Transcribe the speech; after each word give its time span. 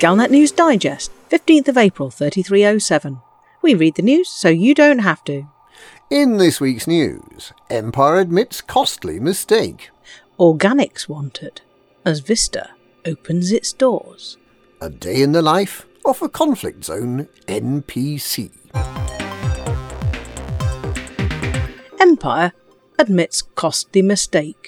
Galnet 0.00 0.30
News 0.30 0.50
Digest, 0.50 1.10
15th 1.28 1.68
of 1.68 1.76
April 1.76 2.10
3307. 2.10 3.20
We 3.60 3.74
read 3.74 3.96
the 3.96 4.02
news 4.02 4.30
so 4.30 4.48
you 4.48 4.74
don't 4.74 5.00
have 5.00 5.22
to. 5.24 5.44
In 6.08 6.38
this 6.38 6.58
week's 6.58 6.86
news, 6.86 7.52
Empire 7.68 8.16
admits 8.16 8.62
costly 8.62 9.20
mistake. 9.20 9.90
Organics 10.38 11.06
wanted 11.06 11.60
as 12.02 12.20
Vista 12.20 12.70
opens 13.04 13.52
its 13.52 13.74
doors. 13.74 14.38
A 14.80 14.88
day 14.88 15.20
in 15.20 15.32
the 15.32 15.42
life 15.42 15.84
of 16.06 16.22
a 16.22 16.30
conflict 16.30 16.86
zone 16.86 17.28
NPC. 17.46 18.52
Empire 22.00 22.54
admits 22.98 23.42
costly 23.42 24.00
mistake. 24.00 24.66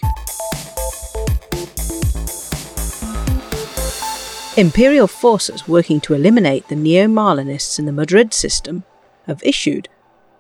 Imperial 4.62 5.08
forces 5.08 5.66
working 5.66 6.00
to 6.02 6.14
eliminate 6.14 6.68
the 6.68 6.76
Neo 6.76 7.08
Marlinists 7.08 7.80
in 7.80 7.84
the 7.84 7.90
Madrid 7.90 8.32
system 8.32 8.84
have 9.26 9.42
issued 9.42 9.88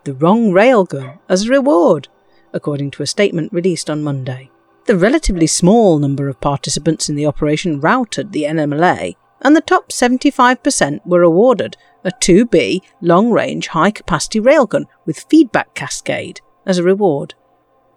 the 0.04 0.14
wrong 0.14 0.52
railgun 0.52 1.18
as 1.28 1.42
a 1.42 1.50
reward, 1.50 2.06
according 2.52 2.92
to 2.92 3.02
a 3.02 3.06
statement 3.08 3.52
released 3.52 3.90
on 3.90 4.04
Monday. 4.04 4.48
The 4.86 4.96
relatively 4.96 5.48
small 5.48 5.98
number 5.98 6.28
of 6.28 6.40
participants 6.40 7.08
in 7.08 7.16
the 7.16 7.26
operation 7.26 7.80
routed 7.80 8.30
the 8.30 8.44
NMLA, 8.44 9.16
and 9.40 9.56
the 9.56 9.60
top 9.60 9.88
75% 9.88 11.04
were 11.04 11.22
awarded 11.24 11.76
a 12.04 12.12
2B 12.12 12.80
long 13.00 13.32
range 13.32 13.66
high 13.66 13.90
capacity 13.90 14.38
railgun 14.38 14.84
with 15.04 15.26
feedback 15.28 15.74
cascade 15.74 16.40
as 16.64 16.78
a 16.78 16.84
reward. 16.84 17.34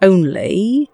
Only. 0.01 0.89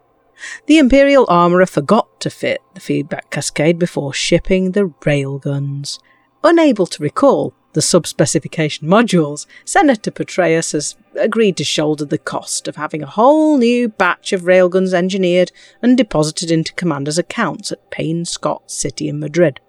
The 0.66 0.78
Imperial 0.78 1.25
armourer 1.30 1.67
forgot 1.67 2.11
to 2.22 2.30
fit 2.30 2.61
the 2.73 2.80
feedback 2.80 3.30
cascade 3.30 3.77
before 3.77 4.14
shipping 4.14 4.72
the 4.72 4.86
railguns. 5.02 6.00
Unable 6.44 6.88
to 6.88 7.03
recall 7.03 7.53
the 7.73 7.81
sub-specification 7.81 8.88
modules, 8.88 9.45
Senator 9.63 10.11
Patreus 10.11 10.73
has 10.73 10.95
agreed 11.16 11.55
to 11.58 11.63
shoulder 11.63 12.03
the 12.05 12.17
cost 12.17 12.67
of 12.67 12.75
having 12.75 13.02
a 13.02 13.08
whole 13.08 13.58
new 13.58 13.88
batch 13.88 14.33
of 14.33 14.41
railguns 14.41 14.94
engineered 14.94 15.52
and 15.81 15.97
deposited 15.97 16.52
into 16.52 16.73
commanders' 16.73 17.17
accounts 17.17 17.72
at 17.72 17.91
Payne 17.91 18.25
Scott 18.25 18.69
City 18.69 19.08
in 19.08 19.19
Madrid. 19.19 19.59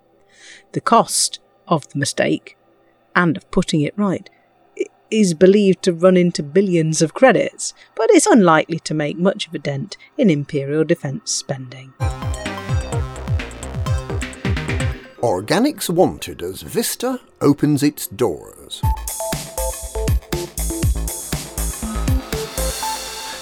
The 0.73 0.81
cost 0.81 1.39
of 1.69 1.89
the 1.89 1.99
mistake, 1.99 2.57
and 3.15 3.37
of 3.37 3.51
putting 3.51 3.83
it 3.83 3.97
right, 3.97 4.29
is 5.11 5.35
believed 5.35 5.83
to 5.83 5.93
run 5.93 6.17
into 6.17 6.43
billions 6.43 7.03
of 7.03 7.15
credits, 7.15 7.75
but 7.95 8.11
is 8.11 8.27
unlikely 8.27 8.79
to 8.81 8.95
make 8.95 9.19
much 9.19 9.47
of 9.47 9.55
a 9.55 9.59
dent 9.59 9.97
in 10.17 10.31
Imperial 10.31 10.85
defence 10.85 11.31
spending. 11.31 11.93
Organics 15.23 15.89
wanted 15.89 16.43
as 16.43 16.63
Vista 16.63 17.21
opens 17.41 17.85
its 17.85 18.09
doors. 18.09 18.83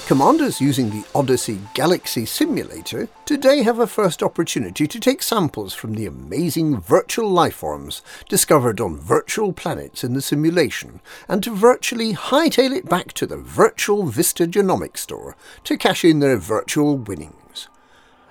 Commanders 0.06 0.60
using 0.60 0.90
the 0.90 1.06
Odyssey 1.14 1.58
Galaxy 1.72 2.26
Simulator 2.26 3.08
today 3.24 3.62
have 3.62 3.78
a 3.78 3.86
first 3.86 4.22
opportunity 4.22 4.86
to 4.86 5.00
take 5.00 5.22
samples 5.22 5.72
from 5.72 5.94
the 5.94 6.04
amazing 6.04 6.78
virtual 6.78 7.32
lifeforms 7.32 8.02
discovered 8.28 8.78
on 8.78 8.98
virtual 8.98 9.54
planets 9.54 10.04
in 10.04 10.12
the 10.12 10.20
simulation 10.20 11.00
and 11.28 11.42
to 11.42 11.54
virtually 11.54 12.12
hightail 12.12 12.76
it 12.76 12.90
back 12.90 13.14
to 13.14 13.26
the 13.26 13.38
virtual 13.38 14.04
Vista 14.04 14.46
Genomics 14.46 14.98
store 14.98 15.34
to 15.64 15.78
cash 15.78 16.04
in 16.04 16.18
their 16.18 16.36
virtual 16.36 16.98
winnings. 16.98 17.39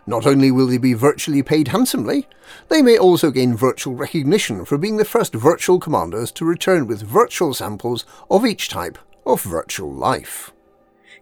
Not 0.10 0.26
only 0.26 0.50
will 0.50 0.66
they 0.66 0.80
be 0.80 0.96
virtually 0.96 1.44
paid 1.44 1.68
handsomely, 1.68 2.28
they 2.68 2.82
may 2.82 2.98
also 2.98 3.30
gain 3.30 3.56
virtual 3.56 3.94
recognition 3.94 4.66
for 4.66 4.76
being 4.76 4.98
the 4.98 5.06
first 5.06 5.36
virtual 5.36 5.80
commanders 5.80 6.32
to 6.32 6.46
return 6.46 6.88
with 6.88 7.04
virtual 7.04 7.54
samples 7.54 8.06
of 8.28 8.44
each 8.44 8.70
type 8.70 8.98
of 9.24 9.44
virtual 9.44 9.94
life. 9.94 10.52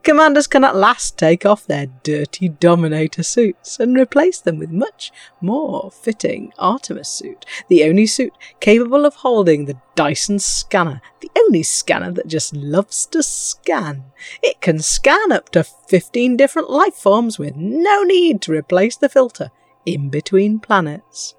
Commanders 0.07 0.47
can 0.47 0.63
at 0.63 0.73
last 0.73 1.17
take 1.17 1.45
off 1.45 1.67
their 1.67 1.87
dirty 2.01 2.47
Dominator 2.47 3.23
suits 3.23 3.77
and 3.77 3.97
replace 3.97 4.39
them 4.39 4.57
with 4.57 4.71
much 4.71 5.11
more 5.41 5.91
fitting 5.91 6.53
Artemis 6.57 7.09
suit, 7.09 7.45
the 7.67 7.83
only 7.83 8.05
suit 8.05 8.31
capable 8.61 9.05
of 9.05 9.15
holding 9.15 9.65
the 9.65 9.77
Dyson 9.95 10.39
scanner, 10.39 11.01
the 11.19 11.29
only 11.37 11.61
scanner 11.61 12.09
that 12.13 12.27
just 12.27 12.55
loves 12.55 13.05
to 13.07 13.21
scan. 13.21 14.05
It 14.41 14.61
can 14.61 14.79
scan 14.79 15.33
up 15.33 15.49
to 15.49 15.65
15 15.65 16.37
different 16.37 16.69
life 16.69 16.95
forms 16.95 17.37
with 17.37 17.57
no 17.57 18.03
need 18.03 18.41
to 18.43 18.53
replace 18.53 18.95
the 18.95 19.09
filter 19.09 19.51
in 19.85 20.09
between 20.09 20.59
planets. 20.59 21.35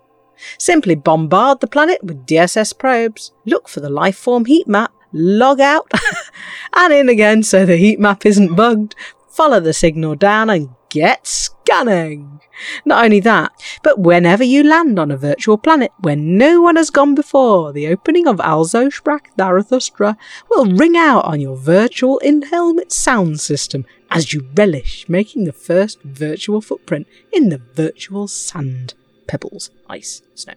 Simply 0.58 0.94
bombard 0.94 1.60
the 1.60 1.68
planet 1.68 2.04
with 2.04 2.26
DSS 2.26 2.78
probes, 2.78 3.32
look 3.46 3.66
for 3.66 3.80
the 3.80 3.88
life 3.88 4.18
form 4.18 4.44
heat 4.44 4.68
map, 4.68 4.92
log 5.12 5.60
out 5.60 5.90
and 6.74 6.92
in 6.92 7.08
again 7.08 7.42
so 7.42 7.64
the 7.64 7.76
heat 7.76 7.98
map 7.98 8.26
isn't 8.26 8.54
bugged, 8.54 8.94
follow 9.28 9.60
the 9.60 9.72
signal 9.72 10.14
down 10.14 10.50
and 10.50 10.68
get 10.90 11.26
scanning. 11.26 12.40
Not 12.84 13.04
only 13.04 13.20
that, 13.20 13.52
but 13.82 14.00
whenever 14.00 14.42
you 14.42 14.64
land 14.64 14.98
on 14.98 15.10
a 15.10 15.16
virtual 15.16 15.58
planet 15.58 15.92
where 16.00 16.16
no 16.16 16.60
one 16.60 16.76
has 16.76 16.90
gone 16.90 17.14
before, 17.14 17.72
the 17.72 17.86
opening 17.86 18.26
of 18.26 18.40
Also 18.40 18.88
Sprach 18.88 19.26
Zarathustra 19.38 20.16
will 20.50 20.66
ring 20.66 20.96
out 20.96 21.24
on 21.24 21.40
your 21.40 21.56
virtual 21.56 22.18
in-helmet 22.18 22.90
sound 22.92 23.40
system 23.40 23.84
as 24.10 24.32
you 24.32 24.48
relish 24.56 25.08
making 25.08 25.44
the 25.44 25.52
first 25.52 26.02
virtual 26.02 26.60
footprint 26.60 27.06
in 27.32 27.48
the 27.48 27.58
virtual 27.74 28.26
sand, 28.26 28.94
pebbles, 29.26 29.70
ice, 29.88 30.22
snow. 30.34 30.54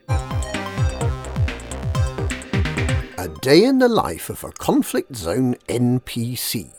A 3.22 3.28
day 3.28 3.66
in 3.66 3.78
the 3.78 3.88
life 3.88 4.32
of 4.32 4.44
a 4.44 4.52
conflict 4.52 5.16
zone 5.16 5.54
NPC. 5.68 6.72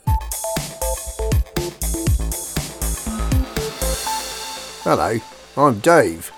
Hello, 4.83 5.19
I'm 5.55 5.79
Dave. 5.79 6.33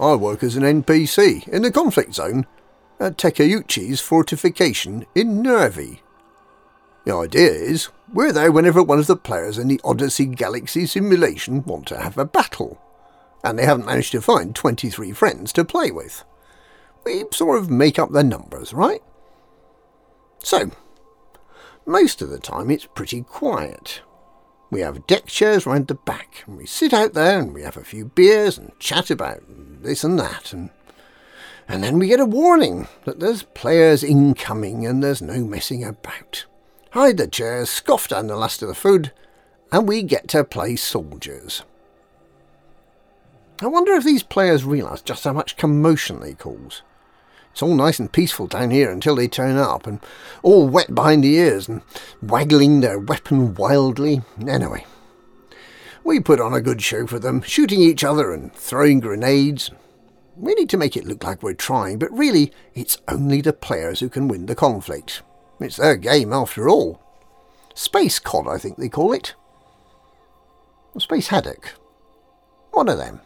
I 0.00 0.14
work 0.14 0.42
as 0.42 0.56
an 0.56 0.62
NPC 0.62 1.46
in 1.48 1.60
the 1.60 1.70
conflict 1.70 2.14
zone 2.14 2.46
at 2.98 3.18
Tekeuchi's 3.18 4.00
fortification 4.00 5.04
in 5.14 5.42
Nervi. 5.42 6.00
The 7.04 7.14
idea 7.14 7.50
is 7.50 7.90
we're 8.10 8.32
there 8.32 8.50
whenever 8.50 8.82
one 8.82 9.00
of 9.00 9.06
the 9.06 9.16
players 9.16 9.58
in 9.58 9.68
the 9.68 9.82
Odyssey 9.84 10.24
Galaxy 10.24 10.86
simulation 10.86 11.62
want 11.64 11.86
to 11.88 12.00
have 12.00 12.16
a 12.16 12.24
battle, 12.24 12.80
and 13.44 13.58
they 13.58 13.66
haven't 13.66 13.84
managed 13.84 14.12
to 14.12 14.22
find 14.22 14.56
23 14.56 15.12
friends 15.12 15.52
to 15.52 15.62
play 15.62 15.90
with. 15.90 16.24
We 17.04 17.24
sort 17.34 17.58
of 17.58 17.68
make 17.68 17.98
up 17.98 18.12
the 18.12 18.24
numbers, 18.24 18.72
right? 18.72 19.02
So, 20.42 20.70
most 21.86 22.22
of 22.22 22.30
the 22.30 22.38
time 22.38 22.70
it's 22.70 22.86
pretty 22.86 23.22
quiet. 23.22 24.02
We 24.70 24.80
have 24.80 25.06
deck 25.06 25.26
chairs 25.26 25.66
round 25.66 25.88
the 25.88 25.94
back, 25.94 26.44
and 26.46 26.56
we 26.56 26.66
sit 26.66 26.92
out 26.92 27.14
there 27.14 27.40
and 27.40 27.52
we 27.52 27.62
have 27.62 27.76
a 27.76 27.84
few 27.84 28.04
beers 28.06 28.56
and 28.56 28.72
chat 28.78 29.10
about 29.10 29.42
this 29.48 30.04
and 30.04 30.18
that, 30.18 30.52
and 30.52 30.70
and 31.70 31.84
then 31.84 32.00
we 32.00 32.08
get 32.08 32.18
a 32.18 32.26
warning 32.26 32.88
that 33.04 33.20
there's 33.20 33.44
players 33.44 34.02
incoming 34.02 34.84
and 34.84 35.04
there's 35.04 35.22
no 35.22 35.44
messing 35.44 35.84
about. 35.84 36.44
Hide 36.90 37.16
the 37.16 37.28
chairs, 37.28 37.70
scoff 37.70 38.08
down 38.08 38.26
the 38.26 38.36
last 38.36 38.60
of 38.60 38.68
the 38.68 38.74
food, 38.74 39.12
and 39.70 39.86
we 39.86 40.02
get 40.02 40.26
to 40.28 40.42
play 40.42 40.74
soldiers. 40.74 41.62
I 43.62 43.68
wonder 43.68 43.92
if 43.92 44.02
these 44.02 44.24
players 44.24 44.64
realise 44.64 45.00
just 45.00 45.22
how 45.22 45.32
much 45.32 45.56
commotion 45.56 46.18
they 46.18 46.34
cause. 46.34 46.82
It's 47.52 47.62
all 47.62 47.74
nice 47.74 47.98
and 47.98 48.12
peaceful 48.12 48.46
down 48.46 48.70
here 48.70 48.90
until 48.90 49.16
they 49.16 49.28
turn 49.28 49.56
up, 49.56 49.86
and 49.86 50.00
all 50.42 50.68
wet 50.68 50.94
behind 50.94 51.24
the 51.24 51.34
ears 51.34 51.68
and 51.68 51.82
waggling 52.22 52.80
their 52.80 52.98
weapon 52.98 53.54
wildly. 53.54 54.22
Anyway, 54.46 54.86
we 56.04 56.20
put 56.20 56.40
on 56.40 56.54
a 56.54 56.60
good 56.60 56.80
show 56.80 57.06
for 57.06 57.18
them, 57.18 57.42
shooting 57.42 57.80
each 57.80 58.04
other 58.04 58.32
and 58.32 58.54
throwing 58.54 59.00
grenades. 59.00 59.70
We 60.36 60.54
need 60.54 60.70
to 60.70 60.78
make 60.78 60.96
it 60.96 61.04
look 61.04 61.22
like 61.22 61.42
we're 61.42 61.54
trying, 61.54 61.98
but 61.98 62.10
really, 62.16 62.52
it's 62.74 62.98
only 63.08 63.40
the 63.40 63.52
players 63.52 64.00
who 64.00 64.08
can 64.08 64.28
win 64.28 64.46
the 64.46 64.54
conflict. 64.54 65.22
It's 65.58 65.76
their 65.76 65.96
game 65.96 66.32
after 66.32 66.68
all. 66.68 67.02
Space 67.74 68.18
COD, 68.18 68.48
I 68.48 68.58
think 68.58 68.78
they 68.78 68.88
call 68.88 69.12
it. 69.12 69.34
Or 70.94 71.00
Space 71.00 71.28
Haddock. 71.28 71.74
One 72.70 72.88
of 72.88 72.96
them. 72.96 73.20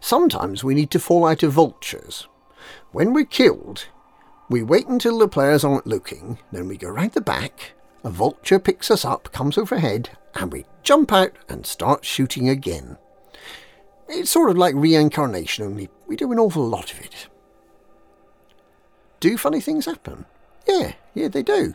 Sometimes 0.00 0.62
we 0.62 0.74
need 0.74 0.90
to 0.92 1.00
fall 1.00 1.26
out 1.26 1.42
of 1.42 1.52
vultures. 1.52 2.28
When 2.92 3.12
we're 3.12 3.24
killed, 3.24 3.86
we 4.48 4.62
wait 4.62 4.86
until 4.86 5.18
the 5.18 5.28
players 5.28 5.64
aren't 5.64 5.86
looking, 5.86 6.38
then 6.52 6.68
we 6.68 6.76
go 6.76 6.88
round 6.88 7.12
the 7.12 7.20
back, 7.20 7.72
a 8.04 8.10
vulture 8.10 8.58
picks 8.58 8.90
us 8.90 9.04
up, 9.04 9.32
comes 9.32 9.56
overhead, 9.56 10.10
and 10.34 10.52
we 10.52 10.66
jump 10.82 11.12
out 11.12 11.32
and 11.48 11.66
start 11.66 12.04
shooting 12.04 12.48
again. 12.48 12.98
It's 14.08 14.30
sort 14.30 14.50
of 14.50 14.58
like 14.58 14.74
reincarnation, 14.74 15.64
only 15.64 15.88
we 16.06 16.16
do 16.16 16.30
an 16.30 16.38
awful 16.38 16.66
lot 16.68 16.92
of 16.92 17.00
it. 17.00 17.28
Do 19.20 19.38
funny 19.38 19.60
things 19.60 19.86
happen? 19.86 20.26
Yeah, 20.68 20.92
yeah, 21.14 21.28
they 21.28 21.42
do. 21.42 21.74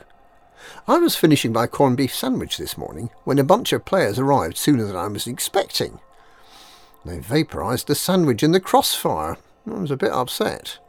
I 0.87 0.97
was 0.97 1.15
finishing 1.15 1.53
my 1.53 1.67
corned 1.67 1.97
beef 1.97 2.13
sandwich 2.13 2.57
this 2.57 2.77
morning 2.77 3.09
when 3.23 3.39
a 3.39 3.43
bunch 3.43 3.73
of 3.73 3.85
players 3.85 4.19
arrived 4.19 4.57
sooner 4.57 4.85
than 4.85 4.95
I 4.95 5.07
was 5.07 5.25
expecting. 5.25 5.99
They 7.05 7.19
vaporised 7.19 7.87
the 7.87 7.95
sandwich 7.95 8.43
in 8.43 8.51
the 8.51 8.59
crossfire, 8.59 9.37
I 9.67 9.79
was 9.79 9.91
a 9.91 9.97
bit 9.97 10.11
upset. 10.11 10.79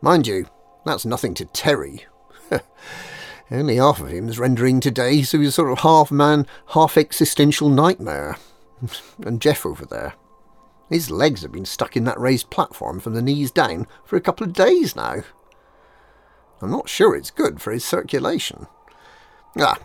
Mind 0.00 0.26
you, 0.26 0.46
that's 0.84 1.04
nothing 1.04 1.34
to 1.34 1.44
Terry. 1.44 2.06
Only 3.50 3.76
half 3.76 4.00
of 4.00 4.08
him's 4.08 4.38
rendering 4.38 4.80
today, 4.80 5.22
so 5.22 5.40
he's 5.40 5.54
sort 5.54 5.72
of 5.72 5.80
half 5.80 6.10
man, 6.10 6.46
half 6.68 6.96
existential 6.96 7.68
nightmare. 7.68 8.36
and 9.24 9.40
Jeff 9.40 9.66
over 9.66 9.84
there. 9.84 10.14
His 10.88 11.10
legs 11.10 11.42
have 11.42 11.52
been 11.52 11.64
stuck 11.64 11.96
in 11.96 12.04
that 12.04 12.18
raised 12.18 12.50
platform 12.50 13.00
from 13.00 13.14
the 13.14 13.22
knees 13.22 13.50
down 13.50 13.86
for 14.04 14.16
a 14.16 14.20
couple 14.20 14.46
of 14.46 14.52
days 14.52 14.96
now. 14.96 15.22
I'm 16.60 16.70
not 16.70 16.88
sure 16.88 17.14
it's 17.14 17.30
good 17.30 17.60
for 17.60 17.72
his 17.72 17.84
circulation. 17.84 18.66
Ah, 19.58 19.78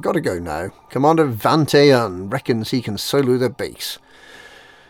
gotta 0.00 0.20
go 0.20 0.38
now. 0.38 0.70
Commander 0.90 1.26
Vante 1.26 1.92
Un 1.92 2.28
reckons 2.28 2.70
he 2.70 2.82
can 2.82 2.98
solo 2.98 3.38
the 3.38 3.50
base. 3.50 3.98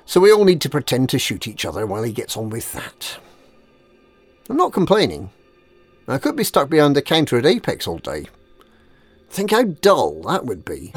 So 0.07 0.21
we 0.21 0.33
all 0.33 0.45
need 0.45 0.61
to 0.63 0.71
pretend 0.71 1.11
to 1.11 1.19
shoot 1.19 1.49
each 1.49 1.65
other 1.65 1.85
while 1.85 2.05
he 2.05 2.13
gets 2.13 2.37
on 2.37 2.49
with 2.49 2.73
that. 2.73 3.19
I'm 4.49 4.57
not 4.57 4.73
complaining. 4.73 5.31
I 6.07 6.19
could 6.19 6.37
be 6.37 6.45
stuck 6.45 6.71
behind 6.71 6.95
the 6.95 7.03
counter 7.03 7.37
at 7.37 7.45
Apex 7.45 7.89
all 7.89 7.99
day. 7.99 8.27
Think 9.29 9.51
how 9.51 9.65
dull 9.65 10.23
that 10.23 10.47
would 10.47 10.65
be. 10.65 10.93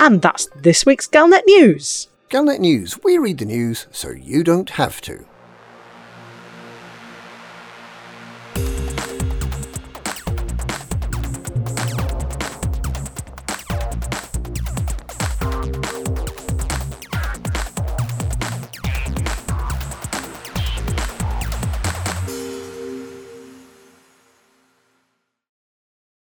And 0.00 0.22
that's 0.22 0.48
this 0.56 0.86
week's 0.86 1.06
Galnet 1.06 1.42
News. 1.46 2.08
Galnet 2.30 2.60
News, 2.60 2.98
we 3.04 3.18
read 3.18 3.38
the 3.38 3.44
news 3.44 3.86
so 3.90 4.10
you 4.10 4.42
don't 4.42 4.70
have 4.70 5.02
to. 5.02 5.26